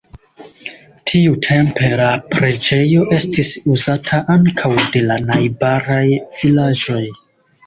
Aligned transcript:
Tiutempe 1.09 1.89
la 1.99 2.07
preĝejo 2.35 3.03
estis 3.19 3.51
uzata 3.77 4.23
ankaŭ 4.37 4.73
de 4.97 5.05
la 5.11 5.19
najbaraj 5.29 6.01
vilaĝoj. 6.43 7.01